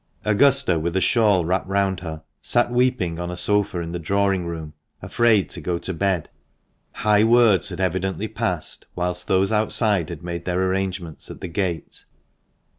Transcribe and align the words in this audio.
Augusta, 0.25 0.79
with 0.79 0.97
a 0.97 0.99
shawl 0.99 1.45
wrapped 1.45 1.67
round 1.67 1.99
her, 1.99 2.23
sat 2.41 2.71
weeping 2.71 3.19
on 3.19 3.29
a 3.29 3.37
sofa 3.37 3.77
in 3.81 3.91
the 3.91 3.99
drawing 3.99 4.47
room, 4.47 4.73
afraid 4.99 5.47
to 5.47 5.61
go 5.61 5.77
to 5.77 5.93
bed. 5.93 6.27
High 6.91 7.23
words 7.23 7.69
had 7.69 7.79
evidently 7.79 8.27
passed 8.27 8.87
whilst 8.95 9.27
those 9.27 9.51
outside 9.51 10.09
had 10.09 10.23
made 10.23 10.45
their 10.45 10.67
arrangements 10.71 11.29
at 11.29 11.39
the 11.39 11.47
gate. 11.47 12.05